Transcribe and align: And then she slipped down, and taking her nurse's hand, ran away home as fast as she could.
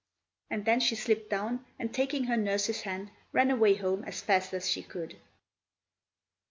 And 0.49 0.65
then 0.65 0.79
she 0.79 0.95
slipped 0.95 1.29
down, 1.29 1.63
and 1.77 1.93
taking 1.93 2.23
her 2.23 2.35
nurse's 2.35 2.81
hand, 2.81 3.11
ran 3.31 3.51
away 3.51 3.75
home 3.75 4.03
as 4.05 4.19
fast 4.19 4.51
as 4.51 4.67
she 4.67 4.81
could. 4.81 5.15